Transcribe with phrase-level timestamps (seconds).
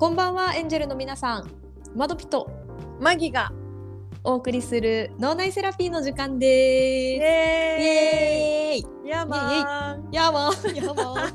[0.00, 1.50] こんばんはエンジェルの皆さん。
[1.94, 2.50] マドピと
[2.98, 3.52] マギが。
[4.24, 7.22] お送りする脳内セラピーの時間イです。
[7.22, 9.10] イエエーイ。
[9.10, 10.74] ヤーマンやまん。
[10.74, 11.32] やま ん。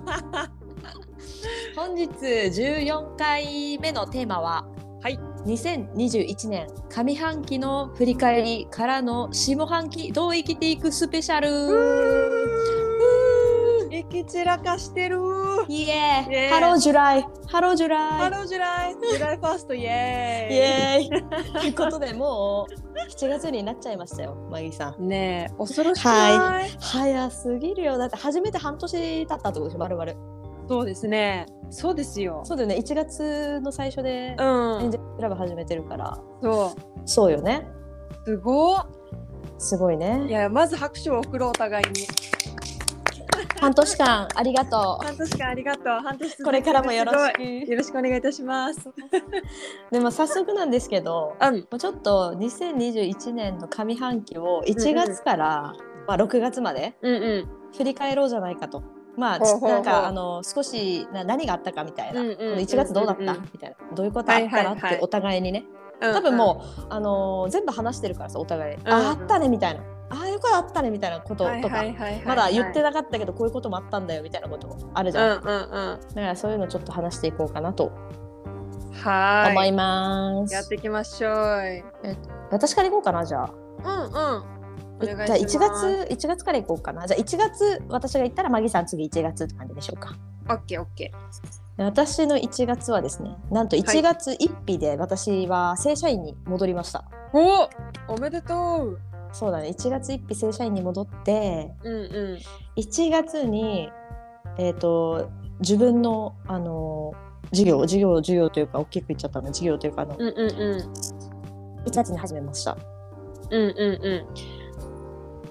[1.76, 4.66] 本日14回目のテーマは
[5.04, 5.20] はい。
[5.46, 12.75] 2021年上半期の振り返りからの下半期どう生きていくスペシャル
[14.16, 15.18] 生き散らかしてる。
[15.68, 16.50] イエーイ。
[16.50, 20.56] Hello July Hello July Hello July。July first イエーイ。
[20.56, 21.52] イエーイ。
[21.52, 25.08] ということでもう7月になっちゃいましたよマギさん。
[25.08, 27.98] ねえ恐ろしくない、早すぎるよ。
[27.98, 30.16] だって初めて半年経ったってことでしょまるまる
[30.70, 31.46] そうですね。
[31.70, 32.42] そうですよ。
[32.46, 32.76] そうだよね。
[32.78, 34.84] 1月の最初でうん。
[34.84, 36.18] エンジェルクラブ始めてるから。
[36.42, 36.82] そう。
[37.06, 37.68] そうよね。
[38.24, 38.88] すごっ。
[39.58, 42.08] すごいいねやまず拍手を送ろうお互いに
[43.60, 45.86] 半年間ありがと半年間ありがとう。
[46.02, 47.70] 半年これからもよろしすごい。
[47.70, 48.82] よろしくお願いいたします。
[48.82, 48.94] く
[49.92, 51.56] でも早速なんですけどうん。
[51.56, 55.74] もうちょっと2021年の上半期を1月から、
[56.08, 57.50] まあ、6月までうんうん。
[57.78, 58.84] 振り返ろうじゃないかと。
[59.18, 63.96] まあ、なんかあの少しな何があったかみたいな、うんうんうんうんこの1月どうだった、みたいな。
[63.96, 64.82] どういうことあったはいはいはい。
[64.82, 65.66] なってお互いにね、
[66.02, 72.26] うん多分もう、あのー全部話してるからさお互い、んああったねみたいなああいうことあったねみたいなこととか、はいはいはいはいはい。
[72.26, 76.00] まだ言ってなかったけどこういうこともあったんだよみたいなことあるじゃん、うんうんうん。
[76.00, 77.92] だからそういうのちょっと話していこうかなと
[79.04, 79.68] は思い。
[79.68, 81.86] ーいます、やっていきましょう。
[82.52, 83.54] 私からいこうかなじゃあ。
[83.84, 84.56] うんうん。
[85.02, 85.88] おじゃあ願いします。
[85.88, 87.08] 1月1月からいこうかな。
[87.08, 90.16] じゃあ1月私が言ったらマギさん次1月って感じでしょうか。
[90.48, 91.12] オッケーオッケ
[91.78, 97.40] で私の1月はですねなんと1月1日で私は正社員に戻りました、ー
[98.08, 98.54] おおめでと
[98.86, 99.00] う
[99.36, 99.68] そうだね。
[99.68, 102.40] 1月1日正社員に戻ってうんう
[102.78, 102.82] ん。
[102.82, 103.90] 1月に
[104.58, 107.14] えっ、と自分のあの
[107.52, 110.94] 事業事業事業というか大きく言っちゃったの事業というかあのうんうんうん。
[111.86, 112.78] 1月に始めました。
[113.52, 114.28] うんうんう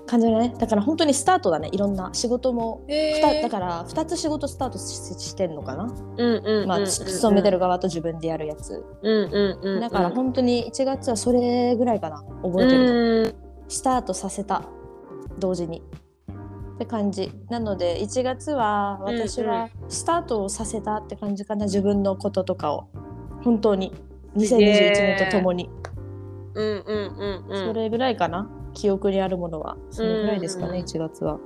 [0.07, 0.55] 感じだね。
[0.59, 1.69] だから本当にスタートだね。
[1.73, 2.85] いろんな仕事も。
[2.89, 8.83] んえふただから2つ仕事スタートししてんのかな、うんうんうんまあ、勤めてる側と自分でやるやつ。
[9.03, 12.23] うんうんうんだから本当に1月はそれぐらいかな。
[12.43, 14.63] 覚えてる、うんスタートさせた。
[15.39, 15.83] 同時に。
[16.75, 17.33] って感じ。
[17.49, 21.67] なので1月は私はスタートをさせたって感じかな。
[21.67, 22.89] 自分のこととかを。
[23.43, 23.93] 本当に。
[24.37, 24.59] 2021
[24.93, 25.71] 年とともに
[26.55, 27.67] うんうんうんうん。
[27.69, 28.51] それぐらいかな。
[28.73, 29.77] 記憶にあるものは。
[29.91, 31.39] それぐらいですかねうん1月は。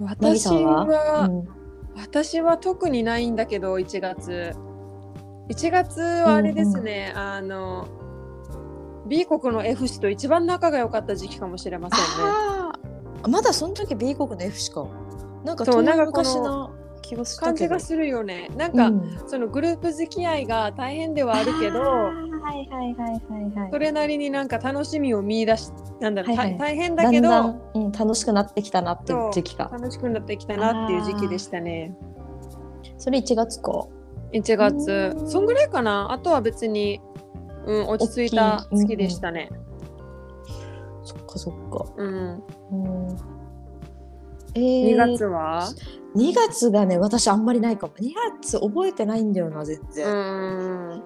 [0.00, 1.48] 私は、は、うん。
[1.96, 4.54] 私は特にないんだけど1月。
[5.48, 7.88] 1月はあれですね、あの
[9.10, 12.32] B 国の F 氏と一番仲が良かった時期かもしれませんね。
[13.28, 14.86] まだその時 B 国の F しか。
[15.44, 16.70] なんか遠い昔の
[17.02, 18.48] 気が感じがするよね。
[18.56, 19.22] なんか、うん。
[19.26, 25.70] そのグループ付き合いが大変ではあるけどはいはいはいはいはいそれなりになんか楽しみを見出し
[26.00, 26.56] なんだろう、はいはい。
[26.56, 29.70] た大変だけどだんだん、うん、楽しくなってきたなっていう時期が。
[29.72, 31.96] 楽しくなってきたなっていう時期でしたね。
[32.96, 33.88] それ1月か。
[34.32, 35.16] 1月。
[35.18, 35.28] うん。
[35.28, 36.12] そんぐらいかな。
[36.12, 37.00] あとは別に、
[37.66, 39.50] うん、落ち着いた大きでしたね。
[41.02, 41.92] そっかそっか。
[41.96, 43.16] うん、うん。
[44.54, 45.68] えー、2月は
[46.16, 47.92] ？2月がね私あんまりないかも。
[47.94, 51.02] 2月覚えてないんだよな全う然、ん。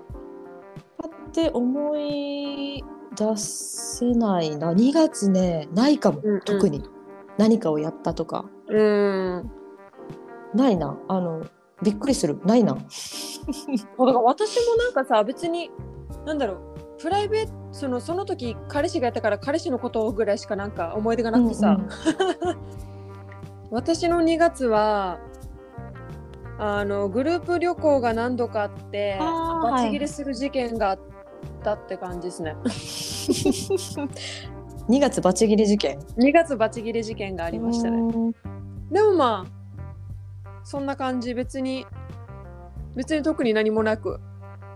[1.03, 2.85] だって思い
[3.17, 4.73] 出せないな。
[4.73, 6.41] 2月ねないかも、うんうん。
[6.41, 6.83] 特に。
[7.37, 8.45] 何かをやったとか。
[8.69, 9.51] うん。
[10.55, 10.99] ないな。
[11.09, 11.45] あの
[11.83, 12.41] びっくりする。
[12.45, 12.75] ないな。
[12.77, 12.85] だか
[13.99, 15.71] ら私もなんかさ別に
[16.25, 16.59] なんだろう。
[17.01, 22.57] プライベートそのその時彼氏がやったから彼氏のことぐらいしかなんか思い出がなくてさ、うんうん。
[23.73, 25.19] 私の2月は
[26.59, 30.99] あのグループ旅行が何度かあってバチ切れする事件があっ
[31.65, 32.55] たって感じですね。
[34.89, 38.01] 2月バチ切れ事件？2月バチ切れ事件がありましたね。
[38.03, 38.33] ね
[38.93, 39.51] でもまあ
[40.63, 41.35] そんな感じ。
[41.35, 41.87] 別に
[42.95, 44.21] 別に特に何もなく。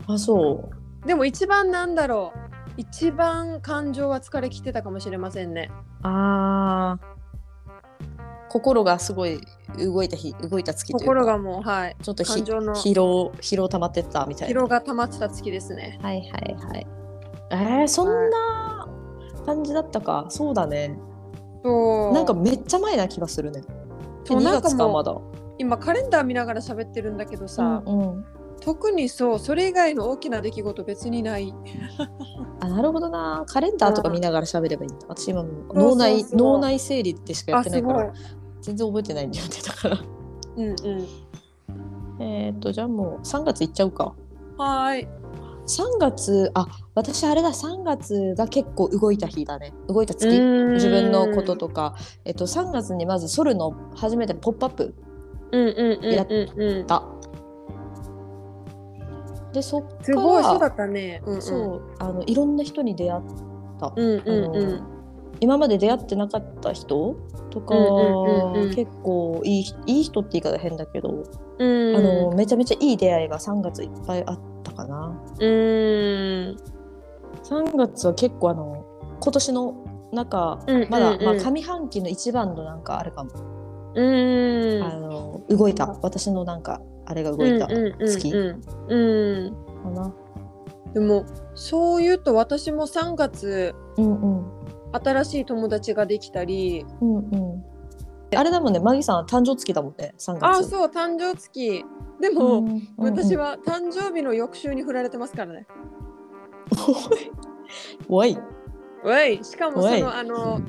[0.09, 0.78] あそう
[1.09, 2.39] でも一番なんだろう。
[2.77, 5.71] 一番感情は疲れきってたかもしれませんね。
[6.03, 8.51] あー。
[8.51, 9.41] 心がすごい
[9.79, 11.05] 動いた日動いた月というか。
[11.07, 11.97] 心がもうはい。
[12.03, 14.55] ちょっとひ感情の疲労疲労溜まってったみたいな。
[14.55, 15.99] 疲労が溜まってた月ですね。
[16.03, 16.87] はいはいはい。
[17.53, 18.87] えー、そんな
[19.47, 20.27] 感じだったか。
[20.29, 20.99] そうだね。
[21.65, 22.13] そう。
[22.13, 23.63] なんかめっちゃ前な気がするね。
[24.25, 25.19] 2そうなんかもう月かまだ。
[25.57, 28.25] 今カレンダー見ながら喋ってるんだけどさ、うんうん、
[28.61, 31.55] 特にそうそれ以外の大きな出来事別にない。
[32.61, 33.45] あなるほどな。
[33.47, 35.07] カレンダーとか見ながら喋ればいいんだ。
[35.09, 35.45] 私今
[35.75, 38.13] 脳内脳内整理でしかやってないかあら
[38.61, 39.99] 全然覚えてないんだよねだから。
[40.57, 42.23] うんうん。
[42.23, 44.15] えっ、とじゃあもう3月いっちゃうか。
[44.57, 45.09] はーい。
[45.69, 49.73] 3月あ私あれだ3月が結構動いた日だね。
[49.87, 50.27] 動いた月。
[50.27, 50.41] 自
[50.75, 51.95] 自分のこととか、
[52.25, 54.95] えっと、3月にまずソルの初めてポップアップ
[55.53, 56.87] うんうんうんうんうん。
[56.87, 57.03] だ
[59.59, 61.21] でそっからすごいそうだったね。
[61.27, 61.43] うんうん。
[61.43, 63.23] そうあのいろんな人に出会っ
[63.81, 64.83] た、うんうんうん。
[65.41, 67.17] 今まで出会ってなかった人
[67.51, 71.25] とか、うんうんうんうん結構いいいい人って言い方変だけど、
[71.59, 71.97] うん。
[71.97, 76.57] あのめちゃめちゃいい出会いが3月いっぱいあったかなうん。
[77.43, 78.85] 3月は結構あの
[79.21, 79.75] 今年の
[80.13, 83.31] 中うんうんうんまだ、まあ、上半期の一番のなんかあれかも、
[83.95, 84.83] うん。
[84.83, 88.55] あの動いた私のなんかあれが動いた月かな。
[88.89, 88.97] う
[90.91, 90.93] ん。
[90.93, 91.25] でも
[91.55, 94.47] そう言うと私も3月うんうん。
[94.93, 97.65] 新しい友達ができたり、うんうん。
[98.37, 100.45] あれだもんねマギさん誕生月だもんね3月。
[100.45, 101.85] あそう誕生月。
[102.21, 103.17] でも、うんうんうん。
[103.17, 105.67] 私は誕生日の翌週に振られてますからね。
[108.09, 108.39] おい。
[109.03, 109.43] おい。
[109.43, 110.03] しかもそおい。
[110.03, 110.61] のあの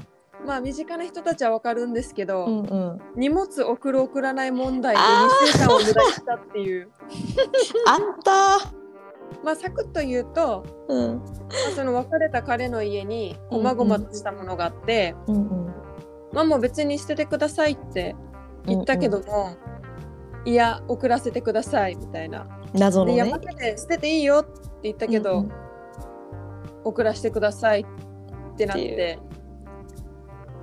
[0.46, 3.02] まあ身近な人たちはわかるんですけど、うんうん。
[3.16, 6.90] 荷物送る送らない問題であ2週間を無駄にしたっていう。
[7.88, 8.74] あった。
[9.44, 11.18] まあサクッと言うと、うん。
[11.18, 11.24] ま
[11.70, 15.74] あ、その別れた彼の家にこまごまとしたものがあって、うんうん。
[16.34, 18.16] まあもう別に捨ててくださいって
[18.66, 19.58] 言ったけども、
[20.46, 22.48] いや送らせてくださいみたいな。
[22.74, 23.18] で謎のね。
[23.18, 25.52] 山手で捨てていいよって言ったけど、うんうん。
[26.86, 29.20] 送らせてくださいってなっってて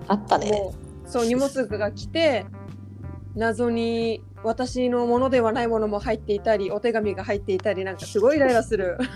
[0.08, 0.73] あったね。
[1.06, 2.47] そう荷物が来て
[3.37, 8.99] 謎に私のものではないものも入っていたりお手紙が入っていたりなんかすごいイライラする。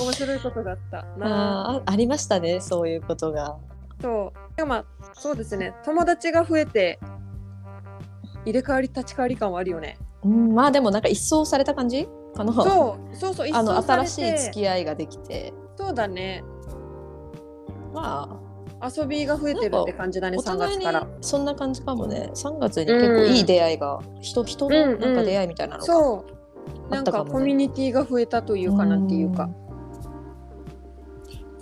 [0.00, 1.04] 面白いことがあった。
[1.16, 1.80] なあ。
[1.80, 3.56] ーありましたねそういうことが。
[4.00, 4.56] そう。
[4.56, 5.74] でもまあそうですね。
[5.84, 6.98] 友達が増えて
[8.44, 9.98] 入れ替わり立ち替わり感はあるよね。
[10.24, 12.08] うんまあでもなんか一掃された感じ？
[12.34, 15.52] かなそうそうそう一あの掃され新てしい付き合いができて。
[15.76, 16.44] そうだね。
[17.94, 18.47] まあ
[18.80, 22.30] 遊びが増えてるって感じだね3お互いに月からそんな感じかもね。
[22.34, 26.24] 3月に結構いい出会いが、人人のなんか出会いみたいなのが、そ
[26.88, 26.90] う。
[26.90, 29.44] なんかコミュニティが増えたというかなっていうか。
[29.44, 29.54] うん。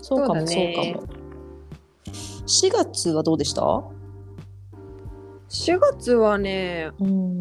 [0.03, 1.07] そうかもそうそうかも。
[2.47, 3.63] 4月はどうでした
[5.49, 7.39] ？4月はねうん。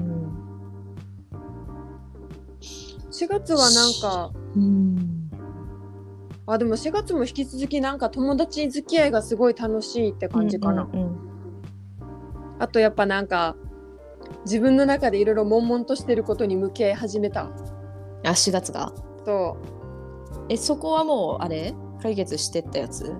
[3.11, 5.24] 4月はなんかうん
[6.47, 11.17] あでも4月も引き続きなんか友達付き合いがすごい楽しいって感じかな、うんうんうん。
[12.59, 13.55] あとやっぱなんか
[14.45, 17.49] 自分の中でいろいろ悶々としてることに向き合い始めた。
[18.23, 18.91] あ4月が？
[19.25, 19.57] と
[20.49, 21.73] えそこはもうあれ？
[22.01, 23.11] 解決してったやつ？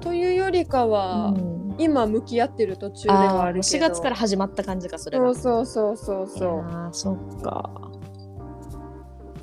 [0.00, 1.60] というよりかは、うん。
[1.78, 3.86] 今向き合ってる途中ではあるけど。
[3.86, 5.34] 4月から始まった感じかそれが。
[5.34, 6.88] そうそうそうそうそう。
[6.92, 7.90] そっか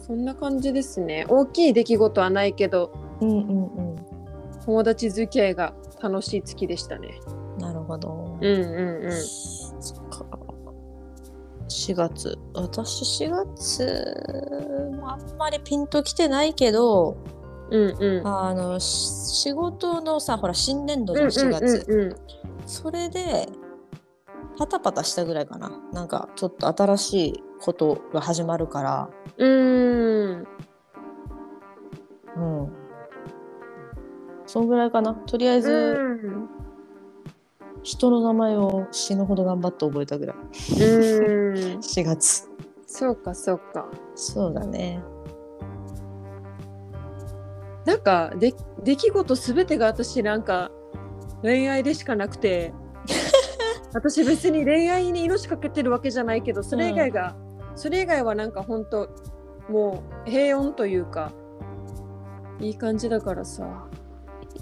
[0.07, 1.25] そんな感じですね。
[1.27, 3.95] 大きい出来事はないけどうんうんうん。
[4.65, 7.19] 友達付き合いが楽しい月でしたね。
[7.59, 9.11] なるほど、うんうんうん。
[9.11, 10.25] そっか。
[11.67, 12.37] 4月。
[12.53, 17.17] 私4月もあんまりピンときてないけど
[17.69, 18.27] うんうん。
[18.27, 19.09] あのし
[19.41, 22.15] 仕事のさほら新年度じゃん4月、うんうんうん。
[22.65, 23.49] それで
[24.57, 25.71] パタパタしたぐらいかな。
[25.93, 29.09] なんかちょっと新しいことが始まるから。
[29.37, 30.47] うーん。
[32.37, 32.73] うん
[34.45, 35.13] そんぐらいかな。
[35.13, 36.49] とりあえず、うん。
[37.83, 40.35] 人の名前を死ぬほど頑張って覚えたぐらい。
[40.35, 40.43] うん。
[41.83, 42.49] 4月。
[42.85, 43.87] そうかそうか。
[44.15, 45.03] そうだね。
[47.85, 50.71] なんかで出来事すべてが私なんか
[51.41, 52.73] 恋愛でしかなくて
[53.97, 57.35] 私別に恋愛に命かけてるわけじゃないけどそれ以外が、
[57.75, 59.09] それ以外はなんか本当
[59.69, 61.31] もう平穏というか
[62.59, 63.87] いい感じだからさ。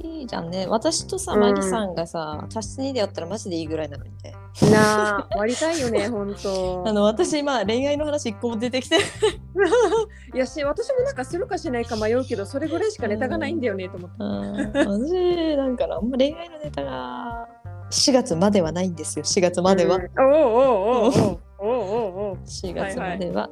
[0.01, 0.67] いいじゃんね。
[0.67, 1.39] 私とさうん。
[1.41, 4.33] マギさんがさ足して2でやったらマジでいいぐらいなのにね。
[4.71, 6.83] なあ割りたいよね 本当。
[6.87, 8.97] あの私今恋愛の話一個も出てきて。
[10.33, 15.03] いやし私もなんかするかしないか迷うけどそれぐらいしかネタがないんだよねと思って、うん。
[15.03, 17.44] 私なんかなあんま恋愛のネタが
[17.91, 19.25] 4月まではないんですよ。
[19.25, 20.03] 4月までは、うん。
[20.03, 21.39] おうおうおうおう。
[21.57, 22.37] おうおうおう。
[22.45, 23.49] 4月までは、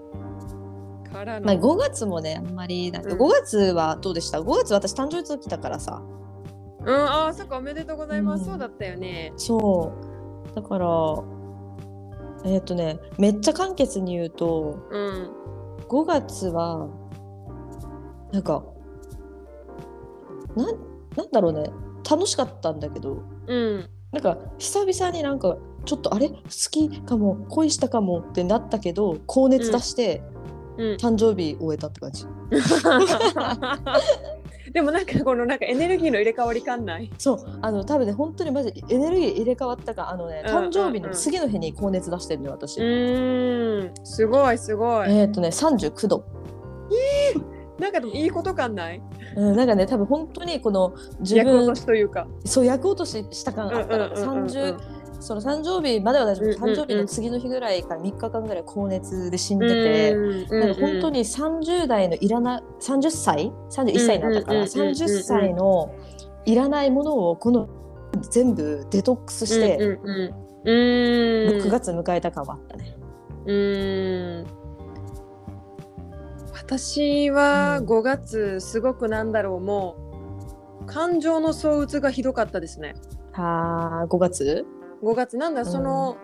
[1.11, 3.17] からの、まあ、5月もねあんまりなんかうん。
[3.19, 6.01] 5月はどうでした？5月私誕生日月だからさ。
[6.85, 8.41] うん、ああ、そっか、おめでとうございます。
[8.41, 8.45] うん。
[8.47, 9.31] そうだったよね。
[9.37, 9.93] そ
[10.51, 10.55] う。
[10.55, 10.87] だから
[12.45, 15.31] えっ、とねめっちゃ簡潔に言うとうん。
[15.87, 16.89] 5月は
[18.31, 18.63] なんか
[20.55, 20.77] なん
[21.15, 21.69] なんだろうね。
[22.09, 23.23] 楽しかったんだけど。
[23.47, 23.89] うん。
[24.13, 26.29] なんか久々になんかちょっとあれ？
[26.29, 26.35] 好
[26.71, 30.21] きかも恋したかもってなったけど高熱出して、
[30.77, 32.25] うん、誕生日終えたって感じ。
[34.71, 37.09] でもなんかこのなんかエネルギーの入れ替わり感ない？
[37.17, 37.59] そう。
[37.61, 44.05] あの多分ね本当にマジエネルギー入れ替わったかあのね誕生日の次の日に高熱出してるのよ私、うーん。
[44.05, 46.23] すごいすごい、えーっとね39度
[47.79, 49.01] なんかでもいいこと感ない？
[49.35, 52.27] うん、なんかね多分本当にこの自分役落としというか。
[52.45, 54.37] そう役落としした感あったらうんうんうん。
[54.37, 54.77] うん30
[55.19, 56.79] その誕生日までは大丈夫、うんうんうん。
[56.79, 60.15] 誕生日の次の日ぐらいから3日間ぐらい高熱で死んでて、
[60.49, 65.95] なんか本当にに30代のいらない30歳？31歳になったから、うんうんうんうんうん30歳の
[66.45, 67.69] いらないものをこの
[68.29, 70.33] 全部デトックスして、うんうん
[70.65, 72.97] うん、う6月迎えた感はあったね。
[73.45, 74.62] うーん
[76.65, 77.85] 私はうん。
[77.85, 79.95] 5月すごくなんだろうも
[80.81, 82.95] う感情の相打つがひどかったですね。
[83.31, 84.65] はあ5月
[85.01, 85.37] ？5月。
[85.37, 86.17] なんだその、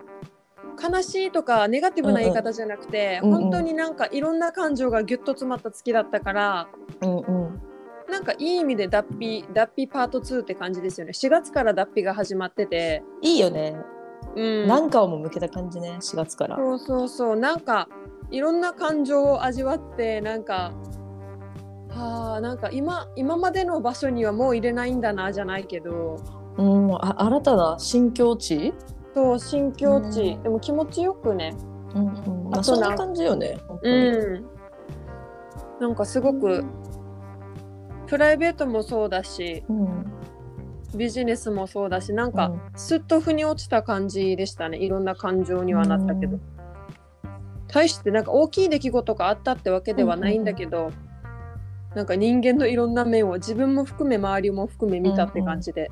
[0.82, 3.40] 悲しいとかネガティブな言い方じゃなくて、うんうん。
[3.42, 6.68] 本当になんかいろんな感情がギュッと詰まった月だったから
[7.02, 7.62] うんうん。
[8.10, 11.12] なんかいい意味で脱皮脱皮パート2って感じですよね。
[11.12, 13.76] 4月から脱皮が始まってて、いいよね、
[14.34, 16.56] うん、何かをも向けた感じね4月から。
[16.56, 17.36] そうそうそう。
[17.36, 17.88] なんか
[18.30, 20.72] いろんな感情を味わってなんか
[21.88, 26.16] はあなんか今今までの場所にはもう入れないんだなじゃないけど。
[26.56, 28.74] うん、あ新たな新境地、
[29.14, 30.42] そう心境値、うん。
[30.42, 31.56] でも気持ちよくね。
[31.94, 32.50] うんうん。
[32.50, 33.58] まあ、そんな感じよね。
[33.82, 34.46] うん。
[35.80, 36.64] なんかすごく
[38.06, 40.04] プライベートもそうだしうん。
[40.96, 42.60] ビジネスもそうだしなんかうん。
[42.76, 44.78] すっと腑に落ちた感じでしたね。
[44.78, 46.59] いろんな感情にはなったけど、うん
[47.70, 50.90] 対してなんか大きい出来事があったってわけではないんだけど、
[51.94, 55.90] なんか人間のいろんな面を自分も含め周りも含め見たって感じで、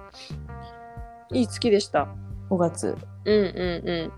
[1.33, 2.09] いい月でした。
[2.51, 2.97] 5月。
[3.25, 3.41] うんう
[3.85, 4.13] んう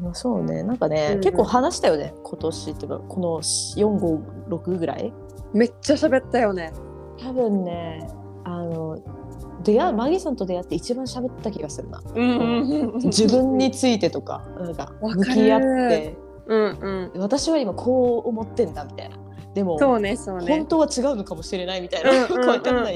[0.00, 0.04] ん。
[0.04, 0.62] まあ、そうね。
[0.62, 2.12] なんかね、うん結構話したよね。
[2.22, 5.12] 今年っていうかこの456ぐらい。
[5.54, 6.72] めっちゃ喋ったよね。
[7.18, 8.06] 多分ね
[8.44, 8.98] あの
[9.62, 12.02] 出会うマギさんと出会って一番喋った気がするな。
[12.14, 16.16] うんうんうん自分についてとかなんか向き合って
[16.46, 17.20] うんうん。
[17.20, 19.16] 私は今こう思ってんだみたいな。
[19.56, 20.58] でもそうねそうね。
[20.58, 22.94] 本当は違うのかもしれないみたいな、よくわかんない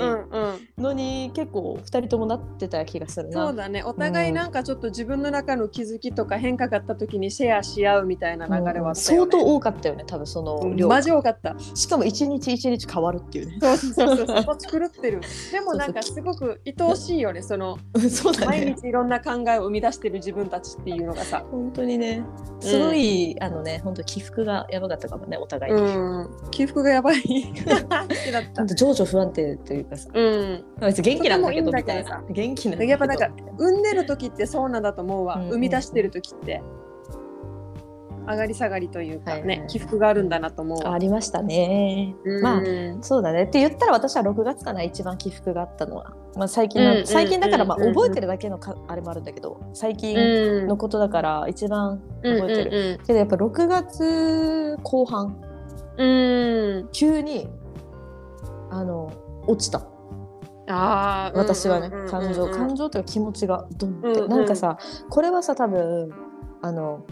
[0.76, 8.94] のに結構2人ともなってた気がするなそうだねお互いなんかちょっと自分の中の気づきとか変化があった時にシェアし合うみたいな流れはね。
[8.94, 11.56] 相当多かったよね多分その量マジ多かった。
[11.74, 14.36] しかも一日一日変わるっていうねそうそうそうそう。
[14.80, 15.22] 狂ってる。
[15.50, 17.40] でもなんかすごく愛おしいよね。
[17.40, 17.78] その
[18.10, 21.42] そうだ毎ね日いろんな考えを生み出してる自分たちっていうのがさ。
[21.50, 22.22] 本当にね
[22.60, 26.28] すごい、あのね本当起伏がやばかったかもねお互いに、うん。
[26.50, 27.22] 起伏がやばい。
[28.32, 30.10] だった情緒不安定というかさ。
[30.12, 30.64] うん。
[30.80, 32.22] 別に元気なんだけどみたいな。
[32.28, 33.28] 元気なんやっぱなんか
[33.58, 35.36] 産んでる時ってそうなんだと思うわ。
[35.36, 35.42] うん。
[35.42, 36.62] うん生み出してる時って。
[38.28, 40.92] 上がり下がりというかね、はいはい起伏があるんだなと思うわ。
[40.92, 42.14] ありましたね。
[42.24, 42.42] うん。
[42.42, 42.62] まあ
[43.02, 43.44] そうだね。
[43.44, 53.00] って言ったら私は6月かな一番起伏があったのは、まあ、最近の、うんうん最近だからまあうんうん覚えてるだけのかあれもあるんだけど最近うんのことだから一番覚えてる、る。
[53.06, 55.49] けどやっぱ6月後半
[56.92, 57.48] 急に
[58.70, 59.12] あの
[59.46, 59.78] 落ちた。
[60.68, 64.30] ああ、私はね、感情感情というか気持ちがドンって、うんうん。
[64.30, 64.78] なんかさ
[65.08, 66.12] これはさ多分
[66.62, 67.04] あの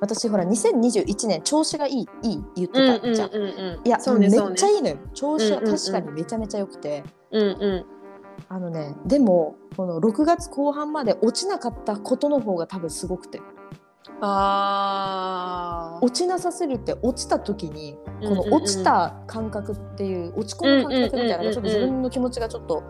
[0.00, 3.56] 私ほら2021年調子がいいいい言ってたじゃん、うんうんうん。
[3.78, 3.86] うん。
[3.86, 4.96] いや、ねめっちゃいいのよ。
[5.14, 7.86] 調子は確かにめちゃめちゃ良くて、うんうん。
[8.48, 13.40] あのねでもこの6月後半まで落ちなかったことの方が多分すごくて
[14.20, 22.82] あ落ちなさすぎて落ちた時にーこの落ちた感覚っていう落ち込む感覚みたいなちょっと自分の気持ちがちょっと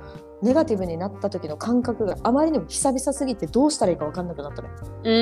[0.42, 4.74] ネガティブになった時の感覚があまりにも久々すぎてどうしたらいいか分かんなくなったのよ。
[5.04, 5.20] うんうん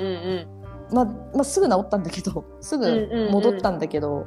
[0.00, 4.26] うんうんまあ、まあすぐ治ったんだけど すぐ戻ったんだけど、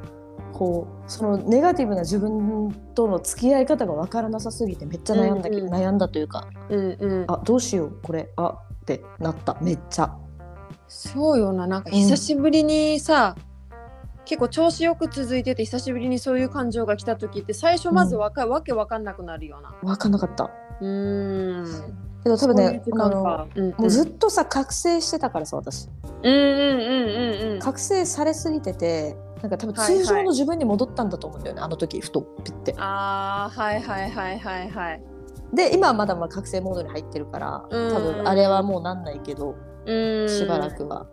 [0.52, 5.74] こうそのネガティブな自分との付き合い方が分からなさすぎてめっちゃ悩んだけど、うんうん。
[5.74, 7.24] 悩んだというかうんうん。
[7.28, 8.32] あどうしようこれ。
[8.36, 9.56] あってなった。
[9.60, 10.16] めっちゃ。
[10.88, 11.66] そうよな。
[11.66, 13.36] なんか久しぶりにさ、
[14.24, 19.74] 結構調子よく続いてて久しぶりにそういう感情が来た時って最初まずわか、わけわかんなくなるよな。
[19.82, 20.50] 分かんなかった。
[20.80, 21.94] うーん。
[22.22, 23.74] けど多分ねあのかうんうん。
[23.78, 25.88] もうずっとさ覚醒してたからさ私。
[26.22, 27.58] うんうんうんうんうん。
[27.60, 30.04] 覚醒されすぎててなんか多分はいはい。
[30.04, 32.74] 通常の自分に戻ったんだと思うんだよね、あの時ふとピッて。
[32.76, 35.02] あーはいはいはいはいはい。
[35.54, 39.50] で今はまだまあ覚醒モードに入ってるからうん多分あれはもうなんないけど。
[39.50, 39.58] うーん
[40.28, 41.06] しばらくは。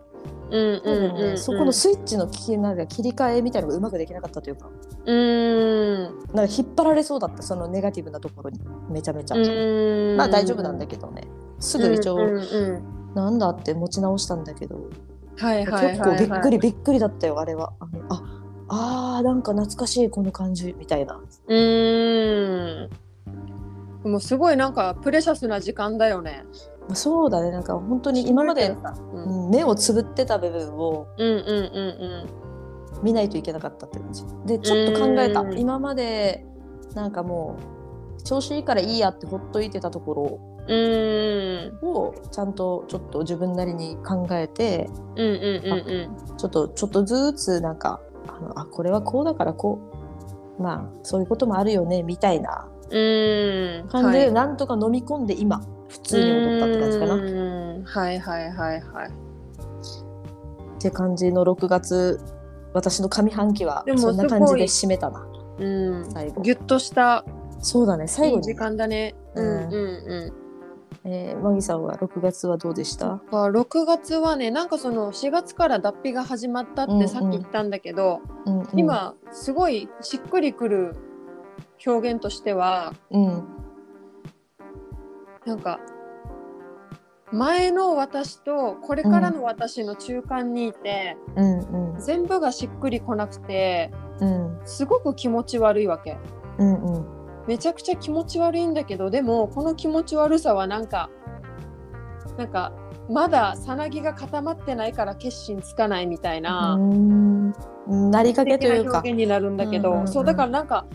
[0.50, 1.38] うん多分ねうんうん。
[1.38, 4.68] そこのスイッチの切りなんか切り替えみたいなのがうまくできなかったというか。
[5.04, 6.02] うん。
[6.34, 10.16] なんか引っ張られそうだったそのネガティブなところにめちゃめちゃ、うん。
[10.16, 11.24] まあ大丈夫なんだけどね。
[11.58, 14.90] すぐ一応、うんうんうんなんだって持ち直したんだけど、
[15.38, 17.72] はいはい結構びっくりびっくりだったよあれは。
[17.80, 18.22] あのあ
[18.68, 21.18] あーなんか懐かしいこの感じみたいな。
[21.46, 22.90] うーん
[24.10, 26.44] もうすごいなんかプレシャスな時間だよね。
[26.88, 27.50] まあそうだね。
[27.50, 28.76] なんか本当に今まで、
[29.50, 31.06] 目をつぶってた部分を
[33.02, 34.24] 見ないといけなかったって感じ。
[34.46, 35.40] でちょっと考えた。
[35.40, 35.58] うん。
[35.58, 36.46] 今まで
[36.94, 37.56] なんかも
[38.18, 40.76] う調子いいからいいやってほっといてたとこうん。
[40.76, 41.78] うん。
[41.82, 45.34] ろをちゃんとちょっと自分なりに考えてうんうん
[45.88, 49.80] うんちょっとちょっとずつなんかあのあこれはこうだからこ
[50.58, 52.68] うまあそういうこともあるよねみたいな。
[52.88, 52.98] 感じで、
[53.90, 54.32] はい。
[54.32, 57.14] なんとか飲み込んで今普通に踊ったって感じかな。
[57.84, 59.10] はいはいはいはい。
[60.78, 62.20] て感じの6月
[62.74, 65.26] 私の上半期はそんな感じで締めたな
[65.58, 66.10] うん。
[66.10, 67.24] 最後ぎゅっとした
[67.60, 69.14] そうだね最後に時間だね。
[69.34, 70.32] ううんんうんうん。
[71.08, 73.14] えー、マギさんは6月はどうでした？
[73.14, 80.96] あ6月はねなんかその4月から脱皮が始まったってさっき言ったんだけど、うんうん、今すごいしっくりくる
[81.86, 83.44] 表現としてはうん
[85.46, 85.78] なんか
[87.32, 92.00] 前の私とこれからの私の中間にいて、うんうん。
[92.00, 94.60] 全部がしっくりこなくてうん。
[94.64, 96.18] すごく気持ち悪いわけ。
[96.58, 97.06] うんうん。
[97.46, 101.10] めちゃくちゃ気持ち悪いんだけどでもこの気持ち悪さはなんか
[102.36, 102.72] なんか
[103.08, 107.52] まださなぎが固まってないから決心つかないみたいな、うん。
[108.10, 108.98] なりかけというか。
[108.98, 110.08] 表現になるんだけど、うんうんうん。
[110.08, 110.86] そうだからなんか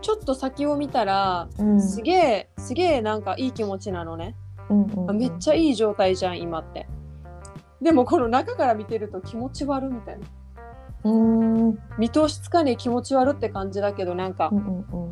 [0.00, 1.80] ちょっと先を見たら、うん。
[1.80, 4.34] すげえすげえなんかいい気持ちなのね、
[4.68, 6.88] うんうんあめっちゃいい状態じゃん今って。
[7.82, 10.26] でもこの中から見てると気持ち悪みたいな。
[11.04, 11.68] うん。
[11.68, 14.60] うん見通しつかねえ気持ち悪って感じだけどなんか、うんう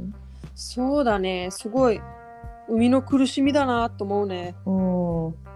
[0.03, 0.15] ん。
[0.55, 1.49] そうだね。
[1.51, 2.01] すごい
[2.69, 4.55] 生みの苦しみだなと思うね。
[4.67, 5.48] うん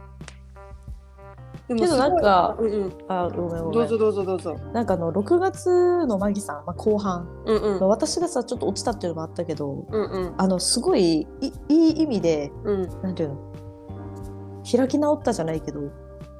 [1.76, 3.64] でもけどなんかすごいうんあごめんごめん。
[3.64, 4.56] うんどうぞどうぞどうぞ。
[4.72, 7.80] なんかあの6月のマギさん、まあ、後半、うんうん。
[7.80, 10.34] まあ私がさちょっと落ちたっていうのもあったけどうんうん。
[10.38, 13.02] あのすごいいいい意味でうん。
[13.02, 13.36] なんていうの？
[14.70, 15.80] 開き直ったじゃないけど。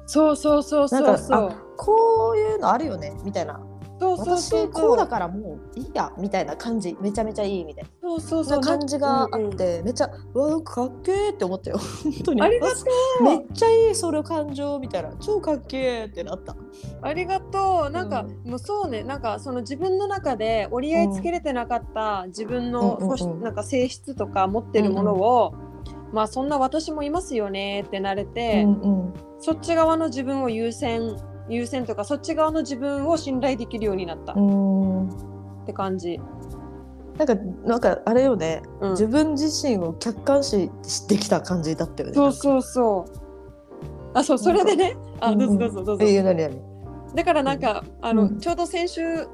[0.05, 1.27] そうそうそうなんかそう。
[1.27, 3.59] そうあこういうのあるよねみたいな
[3.99, 6.97] そうそうそう私こうだからもういいやみたいな感じ。
[6.99, 8.59] めちゃめちゃいいみたいそうそうそう。
[8.59, 9.53] な感じがあうんうん。
[9.53, 11.77] ってめっちゃうわかっけーって思ったよ。
[12.03, 12.41] 本当に。
[12.41, 12.75] ありがと
[13.21, 13.23] う。
[13.23, 15.13] めっちゃいいそれ感情みたいな。
[15.19, 16.55] 超かっけーってなった。
[17.01, 17.91] ありがとう。
[17.91, 19.03] なんか、うもうそうね。
[19.03, 25.53] なんかその自分の中で折り合いつけれてなかった自分の、うんうんうんなんか性質とか持ってるものを、
[26.11, 29.13] まあそんな私もいますよねってなれて、うんうん。
[29.39, 31.15] そっち側の自分を優先
[31.49, 34.33] 優先とかそっち側の自分を信頼できるようになった。
[34.33, 35.09] っうん。
[35.65, 36.19] て感じ。
[37.17, 38.91] なんかなんかあれよね、うん。
[38.91, 40.71] 自分自身を客観視
[41.07, 42.15] できた感じだったよね。
[42.15, 43.23] そうそうそう。
[44.13, 44.95] あそうそれでね。
[45.19, 46.05] あどうぞどうぞどうぞ。
[47.15, 48.39] だからなんか、あのうん。
[48.39, 49.27] ちょうど先週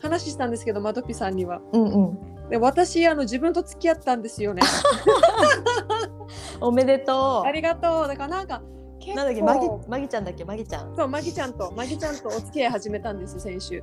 [0.00, 1.60] 話したんですけどマトピさんには。
[1.72, 2.48] うんうん。
[2.50, 4.62] で私あの自分と付き合ったんですよね。
[6.60, 8.08] おめでとありがとう。
[8.08, 8.62] だからなんか
[9.14, 10.94] なんだっけマギマギちゃんだっけマギちゃん。
[10.96, 13.82] そうマギちゃんとマギちゃんとお付き合い始めたんです先週。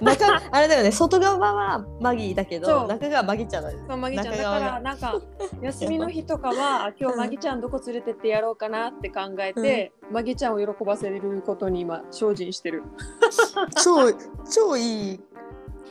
[0.00, 3.84] 中あれだよね外側はマギだけど中がマギちゃんだよね。
[3.88, 5.20] そうマギちゃんだからなんか
[5.60, 12.82] 休みの日とかは あ今日マギちゃんどこ連れてってやろうかなって考えて、マギちゃんを喜ばせることに今精進してる。
[13.84, 14.10] 超
[14.50, 15.20] 超いい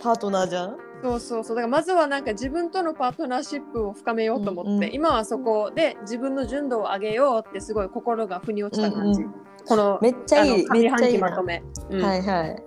[0.04, 0.78] パートナーじゃん？
[1.02, 1.56] そうそうそう。
[1.56, 4.94] だからまずはなんか自分とのパートナーシップを深めようと思って、うんうん。
[4.94, 9.30] 今はそこで自分の純度を上げようってすごい心が腑に落ちた感じ、うん。
[9.30, 9.34] う
[9.66, 12.02] このめっちゃいいまとめ、うん。
[12.02, 12.64] はいはい。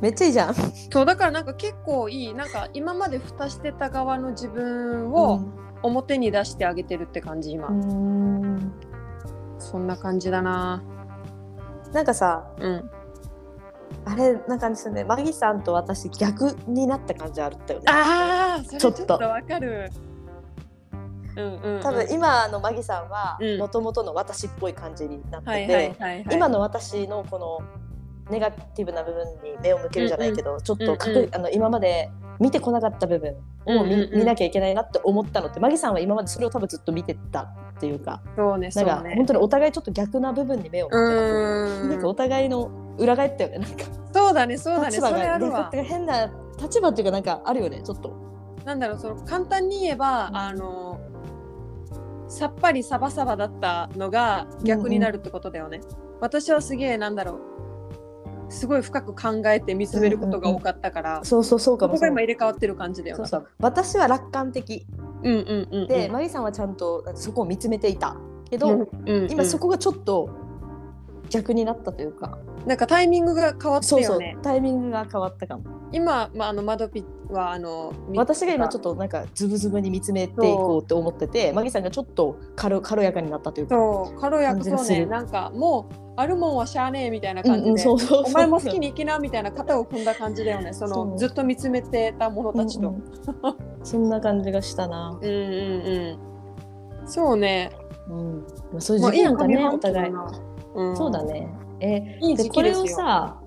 [0.00, 0.54] めっちゃいいじゃん。
[0.54, 2.34] そうだからなんか結構いい。
[2.34, 5.40] なんか今まで蓋してた側の自分を
[5.82, 8.72] 表に出してあげてるって感じ今、うん。
[9.58, 10.82] そんな感じだな。
[11.92, 12.90] なんかさうん
[14.04, 15.04] あれなんかですね。
[15.04, 17.86] マギさんと私逆になった感じあったよね。
[17.88, 19.14] あーそれちょっと。
[19.14, 19.90] わかる。
[21.36, 23.58] うんうん、うん、多分今のマギさんはうん。
[23.58, 25.96] もともとの私っぽい感じになってて、
[26.30, 27.62] 今の私のこの
[28.30, 31.34] ネガティブな部分に目を向けるじゃないけど、ちょっとかく、うんうん。
[31.34, 33.34] あの今まで見てこなかった部分
[33.66, 34.18] を見,、うんうんうん。
[34.18, 38.20] 見なきゃいけないなって思ったのってマギさんは今までそれを多分ずっと見てたっていうか。
[38.36, 43.84] そうねそなんか、うね本当にお互いちょっと逆な部分に目を向けたなんかお互いの裏返ったよねなんか。
[44.12, 45.50] そうだねそうだねそ立場がれあるわ。
[45.50, 48.14] 逆っていうか変な立場っていうかなんかあるよねちょっと。
[48.64, 50.36] なんだろうその簡単に言えば、うん。
[50.36, 51.00] あの
[52.28, 55.80] さっぱりサバサバだったのが逆になるってことだよね、
[56.20, 57.32] 私はすげえなんだろ
[58.48, 63.26] うすごい深く考えて見つめることが多かったから、そうそうそうかもここが今入れ替わってる感じだよな。
[63.26, 63.50] そうそう。
[63.58, 64.86] 私は楽観的。
[65.22, 65.88] うんうんうんうん。
[65.88, 68.16] で、マギさんはちゃんとそこを見つめていた。
[68.50, 69.30] けど、うんうんうん。
[69.30, 70.30] 今そこがちょっと
[71.32, 74.14] 逆になったというか、なんかタイミングが変わったそうそう。
[74.14, 74.36] よね。
[74.42, 75.64] タイミングが変わったかも。
[75.90, 84.20] 今、まあ、あの窓ピはあのみ私が今ちょっとなんかズブズブに見つめていこうって思っててマギさんがちょっと軽軽やかになったというかそう。
[84.20, 85.06] 軽やかそうね。
[85.06, 91.18] なんかもうあるもんはしゃあねえみたいな感じで、お前も好きに生きなみたいな肩を組んだ感じだよねそのそう。
[91.18, 92.90] ずっと見つめてた者たちと。
[92.90, 93.02] うんうん。
[93.82, 95.34] そんな感じがしたな、うんうん
[97.00, 97.08] うん。
[97.08, 97.70] そうね。
[98.08, 98.40] うん。
[98.72, 100.12] まあ、そういう時期なんかねまあお互い、い
[100.74, 101.22] うん、そうだ。
[101.22, 101.48] ね。
[101.80, 102.86] えいいでこれを。
[102.86, 103.38] さ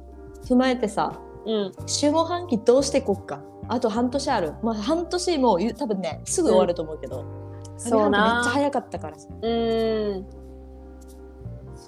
[0.43, 1.71] 踏まえてさうん。
[1.85, 3.41] 下半期どうしていこっか。
[3.67, 4.53] あと半年ある。
[4.61, 7.25] まあ半年もう多分ねすぐ終わると思うけど、
[7.77, 9.27] そうな上半期めっちゃ早かったからさ。
[9.41, 10.25] うん。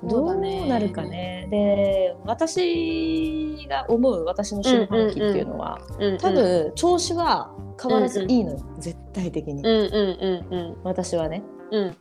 [0.03, 1.47] どそうなるかね。
[1.49, 11.97] で私が思う私の下半期っていうのは、うんうん多分調子は変わらずいいのよ、絶対的に、うんうんうん私はね、うんうん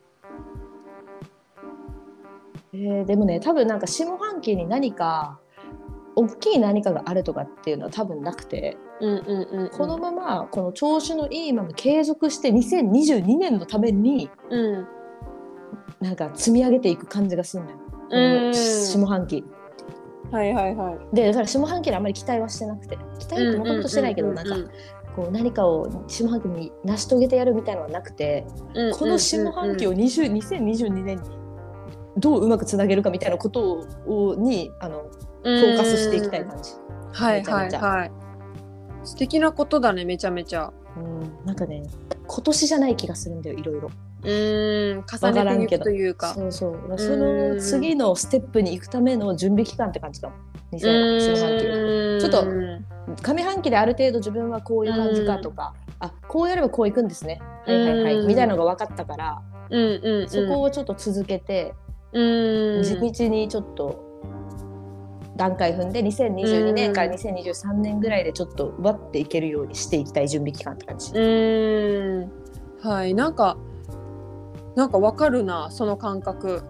[2.73, 5.39] えーでもね多分なんか下半期に何か
[6.17, 14.87] 大きい何かがあるとかっていうのは多分なくて、うんうんうんこのままこの調子のいいまま継続して2022年のためにうん。
[16.01, 18.47] なんか積み上げていく感じがするのよ、こうん。
[18.49, 19.45] の下半期。
[20.31, 21.15] はいはいはい。
[21.15, 22.97] でだから下半期にあんまり期待はしてなくて。
[23.19, 24.57] 期待ってもともとしてないけどなんか
[25.15, 28.47] こう何かを下半期に成し遂げてやるみたいのはなくて、
[28.99, 31.31] この下半期を20 2022年に
[32.17, 35.05] どううまくつなげるかみたいなことをにあの
[35.43, 36.73] フフォーカスしていきたい感じ。
[37.13, 38.13] はいはいはい。
[39.05, 40.73] 素敵なことだねめちゃめちゃ。
[40.97, 41.83] うん、なんかね
[42.27, 43.91] 今年じゃない気がするんだよいろいろ。
[44.23, 45.05] うーん。
[45.07, 46.35] 重ねていくというか。
[46.35, 46.81] そうそう。
[46.89, 46.99] うん。
[46.99, 50.37] その次のステップに行くための準備期間って感じかも
[50.73, 51.59] 2000下半
[52.21, 52.45] ちょっと
[53.23, 57.41] 上半期である程度自分はこういう感じかとか、あこうやればこういくんですね。
[57.67, 58.27] はいはいはい、うん。
[58.27, 61.75] みたいなのが分かったから、うんうんうん、そこをちょっと続けて、
[62.13, 62.83] うん。
[62.83, 64.07] 地道にちょっと
[65.37, 71.13] 段階踏んで2022年から2023年ぐらいでちょっとわっていけるようにしていきたい準備期間って感じ。
[71.13, 72.33] うーん。
[72.83, 73.15] はい。
[73.15, 73.57] なんか
[74.77, 76.63] なんかわかるなその感覚。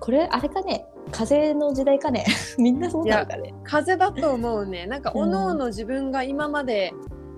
[0.00, 0.86] これあれかね？
[1.10, 2.24] 風の時代かね？
[2.58, 3.54] みんなそうなのかね？
[3.64, 4.86] 風だと思うね。
[4.86, 5.22] なんかうん。
[5.22, 6.92] おのおの自分が今まで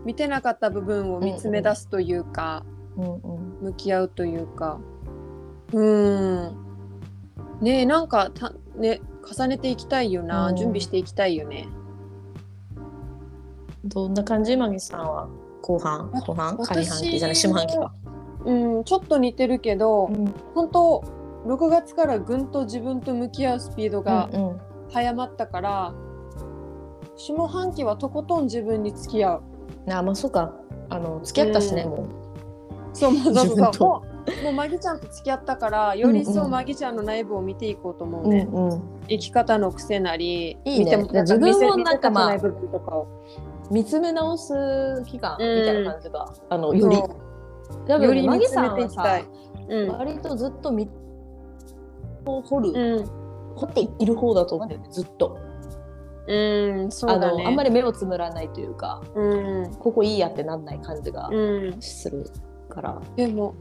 [0.04, 2.64] 見てなかった部分を見つめ出すというか、
[2.96, 3.20] うんうん。
[3.62, 4.80] 向き合うというか。
[5.72, 6.69] うーん
[7.60, 10.56] ねえなんかたね重ねていきたいよな、うん。
[10.56, 11.68] 準備していきたいよね。
[13.84, 14.56] どんな感じ？
[14.56, 15.28] マギさんは
[15.62, 16.10] 後半？
[16.10, 16.56] 後半？
[16.56, 17.36] 上半期じゃない？
[17.36, 17.92] 下半期か。
[18.44, 20.34] うんちょっと似てるけど、うん。
[20.54, 21.04] 本当
[21.46, 24.60] 6月からぐんと自分と向き合うスピードがうんうん。
[24.90, 25.94] 早まったから、
[27.16, 29.42] 下半期はとことん自分に付き合う。
[29.92, 30.54] あまあそうか。
[30.88, 31.90] あの付き合ったしね、うん。
[31.90, 32.08] もう。
[32.92, 33.88] そうもうそう自分とそう。
[33.88, 34.09] もう
[34.42, 36.50] もうマギちゃんと付き合ったからより一層うんうん。
[36.52, 40.84] マギちゃんの内部を見ていこうと思ううんね、うん、生き方の癖なりいいね。
[40.84, 42.36] 見てもで自分もなんかまあ
[43.70, 44.52] 見つめ直す
[45.06, 46.96] 期間みうんたいな感じが、あのより。
[46.96, 47.08] そう
[47.86, 49.22] 多分よりマギさんはさ。
[49.68, 49.88] うん。
[49.92, 50.88] 割とずっとみ
[52.26, 53.20] を掘る、うん。
[53.56, 55.38] 掘っている方だと思うんだよねずっと、
[56.26, 56.34] う
[56.86, 57.42] ん、そあうだね。
[57.42, 62.30] のあんまり目をつむらないというかうん、ここいいやってなんない感じがうん、する
[62.68, 63.54] から、でも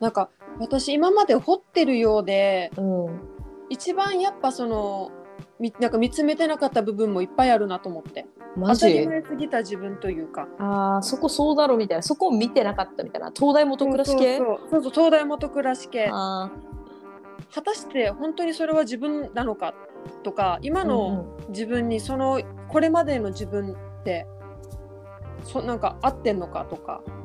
[0.00, 3.20] なんか私今まで掘ってるようでうん。
[3.68, 5.12] 一番やっぱその
[5.60, 8.26] みなんか見つめてなかった部分もいっぱいあるなと思って。
[8.56, 10.48] マ当たりジ前すぎた自分というか。
[10.58, 12.02] あーそこそうだろみたいな。
[12.02, 13.30] そこを見てなかったみたいな。
[13.30, 14.38] 東大元暮らし系？
[14.38, 14.90] そうそう。
[14.90, 16.08] 東大元暮らし系。
[16.10, 16.50] あ
[17.54, 19.74] 果たして本当にそれは自分なのか
[20.22, 24.26] とか今ーの自分にそのこれまでの自分って
[25.44, 27.02] そなんか合ってんのかとか。
[27.06, 27.19] うん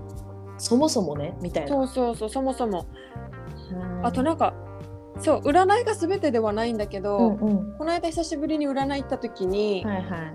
[0.58, 1.70] そもそもねみたいな。
[1.70, 2.86] そうそうそうそもそも。
[3.72, 4.06] うん。
[4.06, 4.54] あとなんか
[5.20, 7.78] そう占いが全てではないんだけど、うんうん。
[7.78, 10.34] この間久しぶりに占い行った時に、はいはい。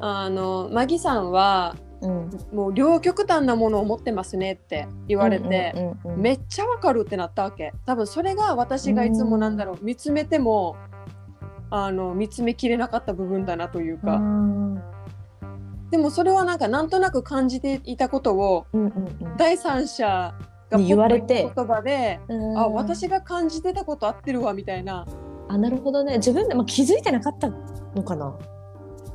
[0.00, 2.30] あのマギさんはうん。
[2.52, 5.72] もう両極端なものを持ってますねって言われて、
[6.04, 7.72] うんうんめっちゃわかるってなったわけ。
[7.86, 10.76] 多分それが私がいつもなんだろう見つめても
[11.70, 14.82] あの見つめきれなかった部分だなというか、うん
[15.90, 20.34] でもそれはなんかなんとなく感じていたことをうんうん第三者
[20.70, 21.50] がに言われて。
[21.54, 22.58] 言葉で、うん。
[22.58, 25.06] あ私が感じてたこと合ってるわみたいな。
[25.48, 26.18] あなるほどね。
[26.18, 28.36] 自分でも気づいてなかったのかな？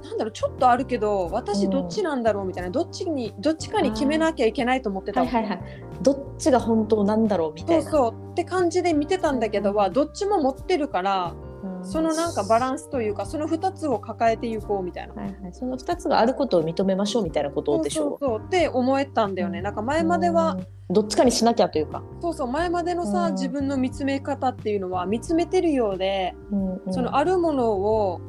[0.03, 2.69] なんだろうちょっとあるけど私どっちなんだろうみたいな。
[2.71, 5.19] どっちにどっちかに決めなきゃいけないと思ってた。
[5.21, 5.61] はいはいはい。
[6.01, 7.91] どっちが本当なんだろうみたそいうな。
[7.91, 11.42] そうって感じで見てたんだけどはどっちも持ってるからうん
[11.83, 15.13] そのなんかバランスというかその2つを抱えていこうみたいな。
[15.13, 18.09] はいはい、その2つがあることを認めましょうみたいなことでしょそう。
[18.19, 18.47] そうそう。
[18.47, 19.61] って思えたんだよね。
[19.61, 19.75] なん。
[19.75, 23.33] か前までは、うんどっちかにしなきゃというか、そうそう前までのさ、うん。
[23.33, 26.93] 自分の見つめ方っていうのは見つめてるようで、うんうん。
[26.93, 28.21] そのあるものを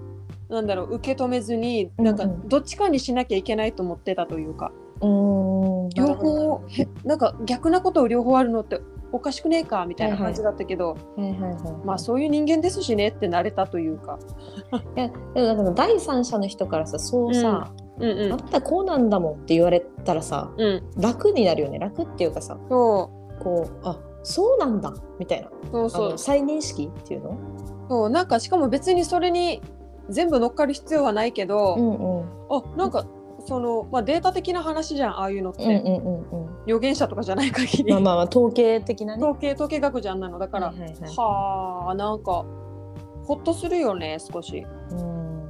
[0.49, 2.31] なんだろう受け止めずになんかうん。
[2.31, 5.88] うんどっちかにしなきゃいけないと思ってたというか、うん。
[5.90, 8.81] 両方へなんか逆なことを両方あるのって
[9.14, 10.96] おかしくねえかみたいな感じだったけど、
[11.85, 14.18] まあそういう人間ですしねってなれたというか。
[14.96, 18.11] いやでもなんか第三者の人からさそうさ、うん。
[18.11, 21.79] うあんたこうなんだもんって言われたらさんうん、楽になるよね。
[21.79, 23.42] 楽っていうかさそう。
[23.42, 25.48] こうあそうなんだみたいな。
[25.48, 26.11] あそうそう。
[26.11, 27.38] の再認識っていうの？
[27.88, 28.11] そう。
[28.11, 29.62] なんかしかも別にそれに
[30.09, 32.29] 全部乗っかる必要はないけど、うんうん。
[32.50, 33.07] あなんか
[33.46, 36.57] その、まあ、データ的な話じゃんああいうのって、うんうんうんうん。
[36.66, 39.22] 予言者とかじゃない限り、まあまあまあ統計的なね。
[39.22, 41.00] 統計統計学じゃんなのだから、はいはいはい。
[41.16, 42.44] はあなんか
[43.24, 44.64] ほっとするよね少し。
[44.90, 45.44] うん。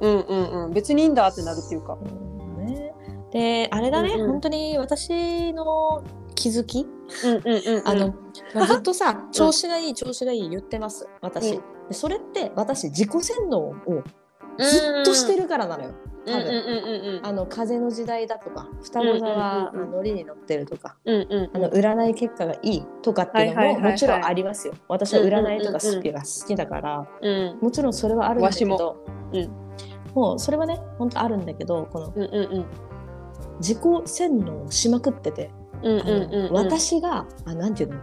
[0.00, 0.72] うんうんうん。
[0.72, 1.98] 別にいいんだってなるっていうか。
[2.00, 2.06] そ
[2.60, 2.94] うね。
[3.32, 4.30] であれだね、うんうん。
[4.32, 6.02] 本当に私の
[6.34, 6.86] 気づき、
[7.84, 8.14] あの、
[8.54, 11.88] まあ、ずっとさ調子がいい調子がいい言ってます私、うん。
[11.88, 13.74] でそれって私自己洗脳を
[14.58, 24.74] ずっとしてるからなのよ、うんうんうんうんあの風の時代だとか双子座はノリに乗ってるとかうんうんあの占い結果がいいとかっていうのももちろんありますよ。
[24.88, 28.76] 私は占いとかスピが好きだからうんもちろんそれはあるんだわしも。
[28.76, 29.50] けどうん。
[30.14, 32.12] もうそれはね本当あるんだけどこの
[33.60, 35.50] 自己洗脳をしまくってて
[36.50, 38.00] 私があなんていうの？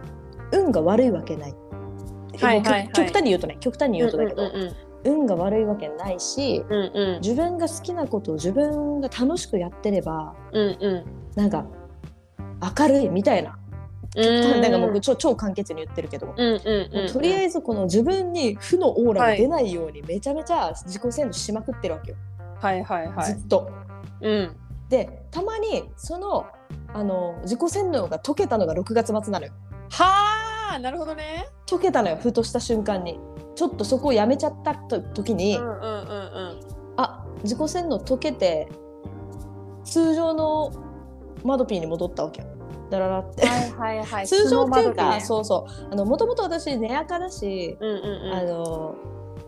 [0.52, 1.54] 運が悪いわけない。
[2.32, 2.50] 極
[2.92, 4.42] 極端に言うとね極端に言うとだけど、
[5.04, 7.20] 運が悪いわけないしうんうん。
[7.20, 11.04] 自分が好きなことを自分が楽しくやってればうんうん。
[11.34, 11.66] なんか
[12.78, 13.58] 明るいみたいな。
[14.16, 14.60] うん。
[14.60, 16.34] なんかもう超超簡潔に言ってるけど、
[17.12, 22.16] とりあえずこの自分に負のオーラが出ないようにめちゃめちゃ自己洗脳しまくってるわけよ、
[22.60, 23.26] はいはいはい。
[23.26, 23.70] ずっと。
[24.20, 24.56] うん。
[24.88, 26.46] でたまにその
[26.94, 29.52] あの自己洗脳が解けたのが6月末なのよ。
[29.90, 31.48] はあなるほどね。
[31.68, 33.20] 解けたのよふとした瞬間に。
[33.58, 36.60] ちょっとそこをやめちゃったと時に、うんうんうんうん。
[36.96, 38.68] あ自己洗脳解けて
[39.82, 40.72] 通常の
[41.42, 42.46] マドピーに戻ったわけよ。
[42.88, 43.44] だららって。
[43.44, 44.28] はいはいはい。
[44.28, 45.92] 通常っていうか、そうそう。
[45.92, 48.32] あのもともと私根垢だし、うんうんうん。
[48.32, 48.94] あの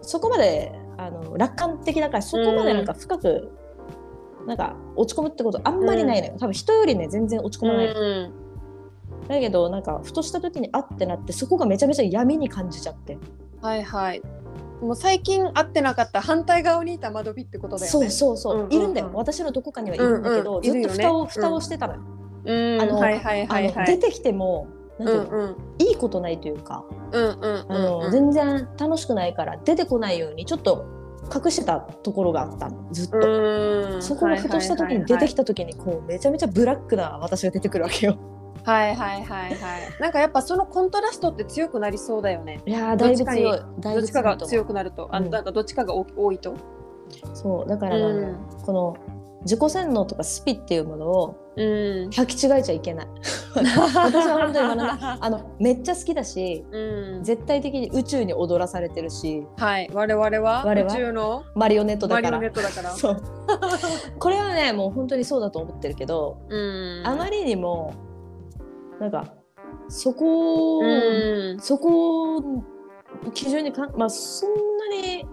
[0.02, 3.52] そこまであの楽観的だからそこまでなんか深く、
[4.44, 8.32] なんか落ち込むってことあんまりないのよ、多分人よりね全然落ち込まない、うん。
[9.28, 13.16] だけどなんかふとした時にあってなってそこがめちゃめちゃ闇に感じちゃって、
[13.62, 14.22] はいはい。
[14.80, 17.90] もう最近会ってなかった反対側にいた窓火ってことだよね。
[17.90, 18.72] そうそうそう、うんうんうん。
[18.72, 19.10] いるんだよ。
[19.12, 20.62] 私のどこかにはいるんだけど、うんうん。
[20.62, 22.00] ずっと蓋を、蓋をしてたのよ、
[22.44, 22.80] うん。
[22.80, 23.72] あのはいはいはいはい。
[23.74, 24.68] あの出てきても
[24.98, 28.10] なんていうの、うんいいことないというか、うんうんあのうん。
[28.10, 30.86] 全然楽しくないから出てこないようにちょっと
[31.34, 32.88] 隠してたところがあったの。
[32.92, 33.18] ずっと。
[33.18, 34.02] うん。
[34.02, 38.18] そこがふとした時に出てきた時にこうめちゃめちゃブラックな私が出てくるわけよ。
[38.64, 40.00] はいはいはいはい。
[40.00, 42.60] なんかやっぱそのコントラストって強くなりそうだよね。
[42.66, 43.60] いやーだいぶ強い。
[43.80, 45.08] どっちかが強くなると。
[45.12, 45.30] あうん。
[45.30, 46.54] なんかどっちかが多多いと。
[47.34, 48.36] そうだから、うん。
[48.64, 48.96] この
[49.42, 51.64] 自己洗脳とかスピっていうものをうん。
[52.10, 53.06] 履き違えちゃいけない。
[53.56, 55.18] 私は本当に学んだ。
[55.20, 57.24] あのめっちゃ好きだしうん。
[57.24, 59.46] 絶対的に宇宙に踊らされてるし。
[59.56, 59.90] はい。
[59.92, 60.62] 我々は？
[60.64, 60.94] 我々？
[60.94, 61.44] 宇宙の？
[61.54, 62.90] マリオネットだマリオからネットだから。
[62.90, 63.22] そう。
[64.18, 67.02] これはねもう本当にそうだと思ってるけど、うん。
[67.06, 67.94] あまりにも
[69.00, 69.34] なんか
[69.88, 71.60] そこを、うん。
[71.60, 72.64] そこを
[73.34, 75.26] 基準にかんまあそんなに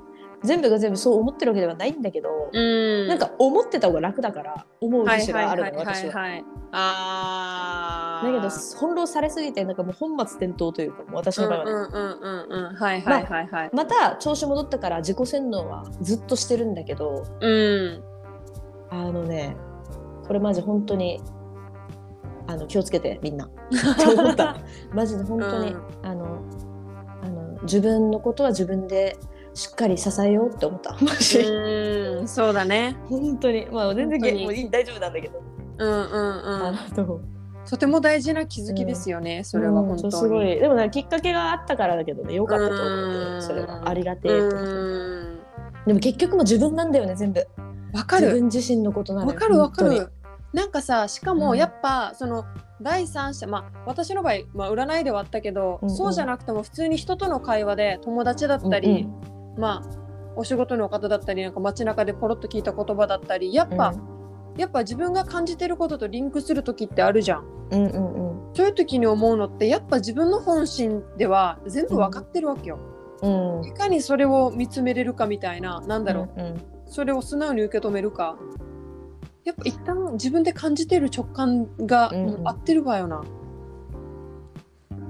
[0.44, 3.08] 全部が全部そう思ってるわけではないんだけど、うん。
[3.08, 6.22] なんか思ってた方が楽だから思うはい節があるの、私は。
[6.22, 18.04] はいあだけど翻弄されすぎてなんかもう本末転倒というか私の場合はまた調子戻ったから自己洗脳はずっとしてるんだけどうん。
[18.90, 19.58] あのね
[20.28, 21.22] これマジ本当に
[22.48, 23.46] あの気をつけてみんな。
[23.46, 23.50] っ
[23.98, 24.58] て思った
[24.94, 25.82] マジで本当に、うん。
[26.04, 26.26] あの
[27.22, 29.18] あの自分のことは自分で
[29.54, 30.98] しっかり支えようって思った。
[31.02, 32.28] マジ、うん。
[32.28, 32.96] そうだね。
[33.10, 33.68] 本当に。
[33.72, 35.42] まあ全然もういい大丈夫なんだけど、
[35.80, 37.38] うんうんうん。
[37.70, 40.04] とても大事な気づきですよね、それは本当に。
[40.04, 40.60] うんすごい。
[40.60, 43.42] でもねきっかけがあったからだけどねよかったと思う。
[43.42, 45.40] それはありがてえと思ってうん。
[45.88, 47.46] でも結局も自分なんだよね全部。
[47.94, 48.28] わかる。
[48.28, 50.12] 自分自身のことなのよわかるわかる。
[50.54, 51.40] なんかさしかうん。
[51.40, 52.46] もやっぱ、その
[52.82, 55.96] 第三者まあ私の場合、まあ、占いではあったけど、うんうん。
[55.96, 59.08] そうじゃなくても普通に人との会話で友達だったり、に
[59.58, 63.94] まあお仕事の方だったりなんか街中でポロッと聞いた言葉だったりやっぱ、
[64.56, 67.46] やっぱ自分が感じてることとリンクする時ってあるじゃん。
[67.72, 68.56] うんうんうん。
[68.56, 72.80] そういう時に思うのってやっぱ自分の本心では全部分かってるわけよ。
[73.22, 73.68] うん。
[73.68, 76.62] いかにそれを見つめれるかみたいななんだろう、うんうん。
[76.86, 78.38] それを素直に受け止めるか
[79.48, 82.48] やっぱ一旦自分で感じてる直感がうんうん。
[82.48, 83.24] 合ってるわよな、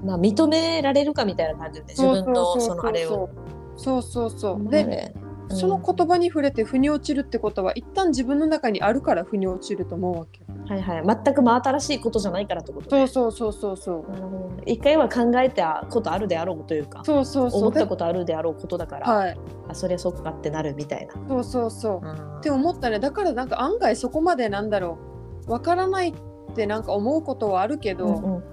[0.04, 3.28] まあ認められるかみたいな感じで自分のそのあれを。
[3.76, 5.12] そうそうそうまあで、
[5.50, 10.46] その言葉に触れて腑に落ちるってことは一旦自分の中にあるから腑に落ちると思うわけよ。
[10.66, 11.22] はいはい。
[11.24, 14.12] 全く真新しいことじゃないからってことそうそうそうそうそう。
[14.12, 14.54] なるほど。
[14.56, 17.60] ね一回は考えたことあるであろうというかそうそうそう。
[17.60, 19.38] で思ったことあるであろうことだから、はい。
[19.68, 21.14] あそりゃそっかってなるみたいな。
[21.28, 22.06] そうそうそう。
[22.06, 22.38] うん。
[22.38, 24.98] って思ったねだからなんか案外そこまでなんだろ
[25.46, 25.52] う。
[25.52, 28.44] わからないってなんか思うことはあるけど、うんうん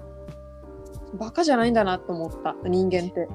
[1.16, 3.28] バカじゃないんだなと思った人間って。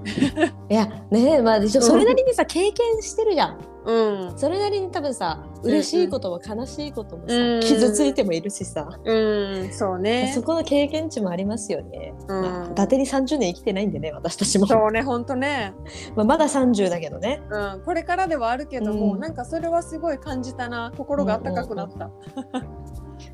[0.70, 3.72] いやねえまあそれなりにさ経験してるじゃん。
[3.86, 4.38] うん。
[4.38, 10.32] それなりに多分さ嬉しいことも悲しいこともさ、うん傷ついてもいるしさ、うんそうね。
[10.36, 12.14] そこの経験値もありますよね。
[12.28, 12.42] うん。
[12.42, 15.74] まあ、伊達に30年生きてないんでね私たちも、そうねほんとね。
[16.16, 17.42] まあ、まだ30だけどね。
[17.50, 19.20] うん、これからではあるけども、うん。
[19.20, 20.92] なんかそれはすごい感じたな。
[20.96, 22.12] 心が温かくなった、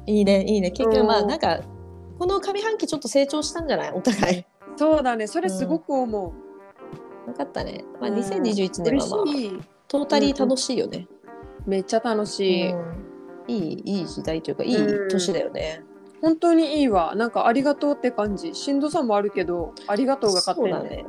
[0.06, 0.72] いいねいいね。
[0.72, 1.28] 結局まあうん。
[1.28, 1.60] なんか
[2.18, 3.92] この上半期ちょっと成長したんじゃない？
[3.92, 4.46] お互い。
[4.76, 5.28] そうだね。
[5.28, 6.34] それすごく思
[7.26, 7.84] う、よかったね。
[8.00, 8.18] まあ、うん。
[8.20, 11.08] 2021年はまあ、トータリー楽しいよね。
[11.66, 13.06] めっちゃ楽しい、うん。
[13.48, 14.78] いいいい時代というかいい
[15.10, 15.84] 年だよね。
[16.22, 17.14] 本当にいいわ。
[17.16, 18.56] なんかありがとうって感じ。
[18.56, 21.06] しんどさもあるけどありがとうが勝ってんね。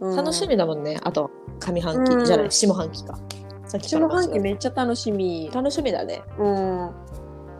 [0.00, 0.98] 楽しみだもんね。
[1.02, 2.24] あと上半期、うん。
[2.24, 3.18] じゃない下半期か。
[3.66, 5.50] 下半期めっちゃ楽しみ。
[5.52, 6.22] 楽しみだね。
[6.38, 6.90] うん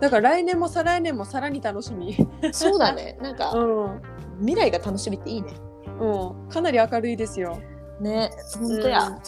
[0.01, 2.17] だから来年も再来年もさらに楽しみ。
[2.53, 3.19] そうだね。
[3.21, 4.03] なんか、うん、
[4.41, 5.55] 未来が楽しみっていいね。
[6.01, 7.59] うん、かなり明るいですよ。
[8.01, 9.07] ね、本当や。
[9.09, 9.19] うん。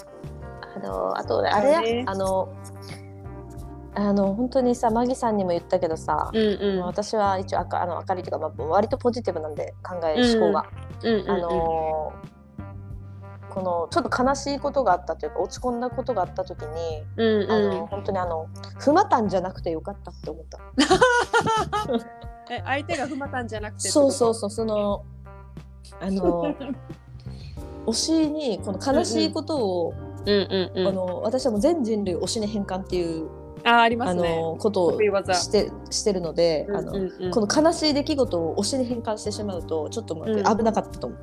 [0.76, 2.04] あのあとねあれや、ね。
[2.07, 2.48] あの
[3.94, 6.81] あの本当にさマギさんにも言ったけどさ、うんうん。
[6.83, 10.42] 私は一応あかあの明るいというか、まあ、割とポジティブなんで考えうん。
[10.42, 10.66] 思考が、
[11.02, 11.31] うんうんうん。
[11.31, 12.12] あの
[13.59, 17.51] このちょっと悲しいことがあったというか落ち込んだことがあった時に、うんうん。
[17.51, 18.47] あの本当にあの
[18.79, 20.61] 不またんじゃなくてよかったって思った。
[22.55, 25.03] え相手が不またんじゃなくてそうそううそうその
[26.01, 26.55] あの
[27.87, 29.94] 推しにこの悲しいことを、
[30.25, 30.87] うんうんうん。
[30.87, 33.29] あの私はもう全人類推しに変換っていう
[33.64, 34.37] あありまあすね。
[34.40, 37.31] のことをしてしてるので、あのうんうんうん。
[37.33, 41.18] この悲しい出来事を推しに変換してしまうとちょっと危なかったと思う。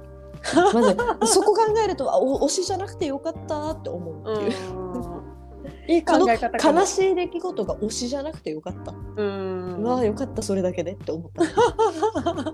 [0.73, 4.79] まずそこ考えるとあお推しじゃなくてよかったって思うっていう。
[4.79, 5.35] うん
[5.87, 8.93] いい考こえ方悲しい出来事が推しじゃなくてよかった。
[9.17, 12.53] うんうわあよかったそれだけでって思った。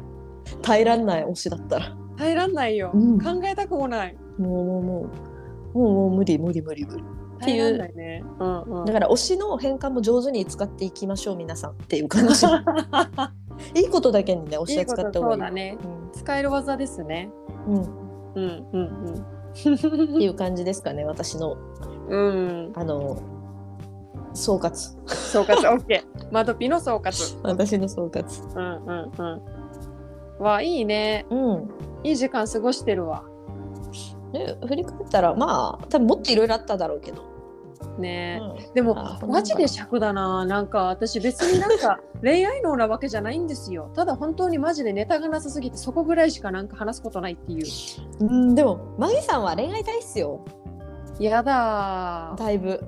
[0.62, 1.96] 耐えらんない推しだったら。
[2.18, 5.10] 耐えらんないよ、うん考えたくもないもうもうも
[5.74, 7.04] うもうもう無理無理無理無理。
[7.42, 7.74] っていう
[8.40, 12.46] うんうんだから推しの変換も上手に使っていきましょう皆さんっていう話。
[13.76, 15.40] いいことだけにね推しは使った方がいい。
[15.40, 15.78] そうだね
[16.14, 17.32] 使える技ですね
[17.68, 18.02] うん。
[18.36, 19.16] うんうんうん。
[19.16, 21.58] っていう感じですかね私の
[22.08, 22.20] うん。
[22.20, 23.22] うんあの
[24.34, 24.72] 総括。
[25.08, 27.40] 総括 OK マドピの総括。
[27.44, 28.24] 私の総括。
[28.56, 29.12] うんうん
[30.40, 30.44] うん。
[30.44, 31.26] わいいね。
[31.30, 31.70] うん。
[32.04, 33.24] いい時間過ごしてるわ。
[34.34, 37.22] ね振り返ったらまあ多分もっといろいろあっただろうけど、
[38.00, 38.74] ね、うん。
[38.74, 40.46] でもあマジで尺だな。
[40.46, 43.90] なんか私別になんか 恋愛脳なわけじゃないんですよ。
[43.94, 47.66] ただ本当にマジでネタがなさすぎてそこぐらいしかなんか話すことないっていう。
[48.20, 50.42] うんでもマギさんは恋愛体質よ。
[51.20, 52.38] やだー。
[52.38, 52.82] だいぶ。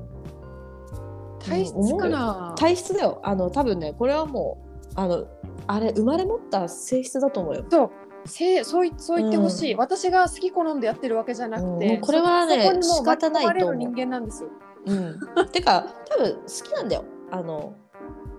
[1.39, 3.19] 体質かな体質だよ。
[3.23, 5.25] あの多分ねこれはもうあの
[5.67, 7.65] あれ生まれ持った性質だと思うよ。
[7.69, 7.91] そう。
[8.25, 13.75] せそういそう言ってほしい、私が好き好んでやってるわけじゃなくて、うんこれはねそこにもう仕方ないと思う。
[13.75, 14.49] 人間なんですよ
[14.86, 15.19] うん。
[15.52, 17.06] てか多分好きなんだよ。
[17.32, 17.76] あの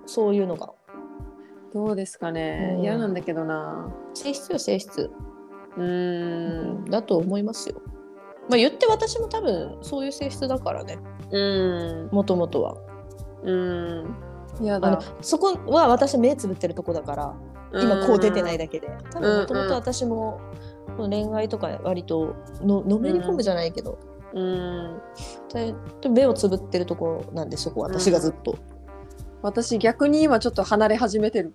[0.07, 0.73] そういうのが。
[1.73, 2.75] どうですかね。
[2.77, 2.83] うん。
[2.83, 3.93] 嫌なんだけどな。
[4.15, 5.11] 性質よ性質。
[5.77, 7.83] うーんだと思いますよ。
[8.49, 10.99] まあ言って私も多分そういう性質だからね。
[11.31, 12.09] うん。
[12.13, 12.77] もともとは。
[13.43, 14.15] うん。
[14.61, 17.35] 嫌あのだそこは私目つぶってるとこだから
[17.73, 18.89] 今こう出てないだけで。
[19.11, 20.41] 多分もともと私も
[20.97, 23.99] 恋愛とか割とののめり込むじゃないけど、
[24.35, 25.01] うん。
[25.53, 28.59] でで目をつぶってるとこなんでそこ私がずっと、
[29.43, 31.53] 私逆に今ちょっと離れ始めてる。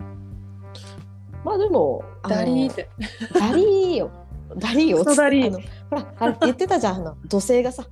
[1.44, 2.90] まあでもダリーって。
[3.38, 4.12] ダリーよ。
[4.58, 5.04] ダリーよ。
[5.04, 5.52] ダリー。
[5.90, 6.96] ほらあれ言ってたじゃん。
[6.96, 7.86] あの土星がさ。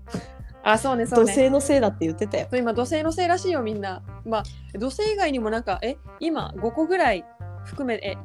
[0.63, 1.33] あそうねそうね。
[1.33, 2.47] 土星のせいだって言ってたよ。
[2.53, 4.01] 今土星のせいらしいよみんな。
[4.25, 4.43] まあ
[4.77, 7.25] 土星以外にもなんかえ今5個ぐらい
[7.65, 8.17] 含めえ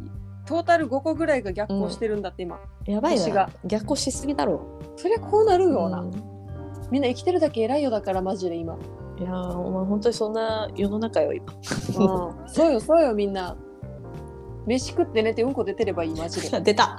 [0.47, 3.49] トータル5個ぐらいが逆行してるんだって今、やばいな。
[3.65, 6.32] 逆行しすぎだろそりゃこうなるような、うん
[6.93, 8.77] みんな生きてるだけ偉いよだからマジで今、
[9.19, 11.47] いやーお前本当にそんな世の中よ今。
[11.51, 11.55] う
[12.45, 13.57] ん、そうよそうよみんな。
[14.67, 16.57] 飯食って寝てうんこ出てればいいマジで。
[16.61, 16.99] 出た。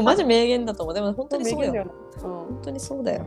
[0.00, 0.94] マジ名言だと思う。
[0.94, 1.86] でも本当に そうだよ。
[2.18, 2.20] うん。
[2.20, 3.24] 本当にそうだよ、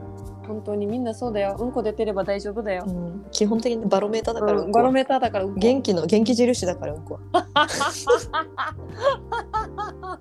[0.47, 1.57] 本当にみんなそうだよ。
[1.59, 2.85] うんこ出てれば大丈夫だよ。
[2.87, 7.45] う、ん、基本的にバロメーターだから、う、うんバロメーターだからうんこ元気の元気印だからうんこは。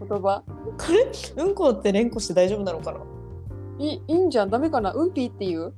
[0.00, 0.42] 言葉。
[0.46, 0.52] こ
[1.36, 3.00] れうんこって連呼して大丈夫なのかな？
[3.78, 4.50] いいいいんじゃん。
[4.50, 4.92] ダメかな？
[4.92, 5.72] うんぴーっていう？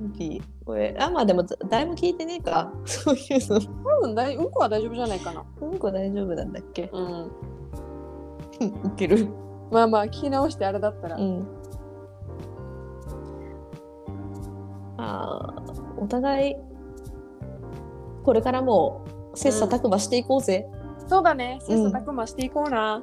[0.00, 2.72] うんぴこれあまあでも誰も聞いてねえか。
[2.84, 3.60] そういうの。
[3.60, 5.44] 多分だいうんこは大丈夫じゃないかな。
[5.60, 6.90] うんこ大丈夫なんだっけ？
[6.92, 7.30] うん。
[8.64, 9.28] いける。
[9.70, 11.46] まあまあ聞き直してあれだったら、うん。
[14.96, 16.56] あーお互い
[18.22, 19.04] これからも
[19.34, 20.66] 切磋琢磨していこうぜ、
[21.08, 21.58] そうだね。
[21.62, 23.02] 切磋琢磨していこうな、まあ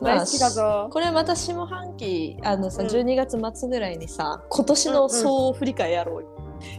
[0.00, 0.88] 大好きだぞ。
[0.90, 2.88] これまた下半期あのさ、うん。
[2.88, 6.28] 12月末ぐらいにさ今年の総振り返りやろうよ、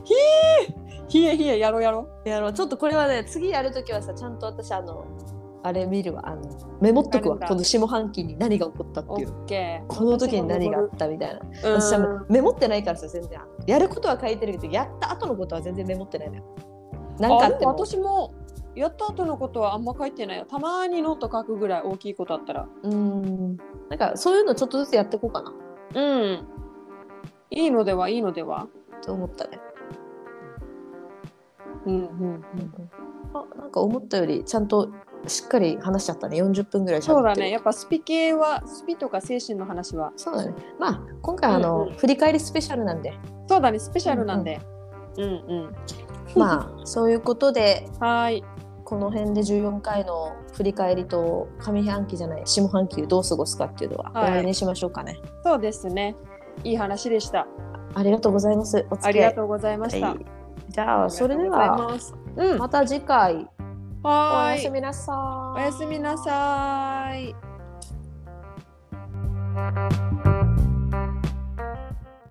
[0.03, 0.13] ひ
[1.23, 2.53] えひえやろうやろやろう。
[2.53, 5.05] ちょっとこれはね次やるときはさちゃんと私あの
[5.63, 6.21] あれ見るわ。
[6.27, 6.41] あの
[6.79, 7.39] メモっとくわ。
[7.39, 9.83] この下半期に何が起こったっオていう。
[9.87, 11.41] この時に何があったみたいな。
[11.71, 11.81] うん。
[11.81, 13.39] 私はメモってないからさ全然。
[13.65, 16.43] やることは書いてるけどやった後のことは全然メモってないのよ。
[17.19, 18.33] なんかあ私も
[18.75, 20.45] やった後のことはあんま書いてないよ。
[20.45, 22.67] たまにノート書くぐらい大きいことあったら。
[22.83, 23.57] うーん。
[23.89, 25.53] なんかそういうのちょっとずつやっていこうかな。
[26.01, 26.47] うん。
[27.51, 28.67] いいのではいいのでは。
[29.01, 29.59] と思ったね、
[31.85, 32.43] うんうん
[33.35, 34.89] あなんか思ったよりちゃんと
[35.27, 36.41] しっかり話しちゃったね。
[36.41, 37.49] 40分ぐらいそうだね。
[37.49, 40.13] やっぱスピ系はスピとか精神の話は。
[40.15, 40.53] そうだね。
[40.79, 41.93] まあ今回あの、うんうん。
[41.95, 43.13] 振り返りスペシャルなんで。
[43.47, 43.79] そうだね。
[43.79, 44.59] スペシャルなんで。
[45.17, 45.27] うんう
[45.69, 45.75] ん。
[46.35, 47.87] まあそういうことで。
[47.99, 48.43] はーい
[48.85, 54.23] この辺で14回の振り返りと上半期じゃない下半期をどう過ごすかっていうのははい。
[54.25, 56.15] 終わりにしましょうかね、そうですね。
[56.63, 57.47] いい話でした。
[57.95, 58.85] ありがとうございます。
[59.01, 60.25] ありがとうございました、はい。
[60.69, 61.97] じゃあそれでは
[62.35, 62.57] うん。
[62.57, 63.47] また次回。
[64.03, 65.13] おやすみなさ
[65.57, 65.59] い。
[65.61, 67.35] おやすみなさーい